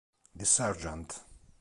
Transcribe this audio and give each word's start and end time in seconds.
The 0.35 0.47
Sergeant 0.47 1.21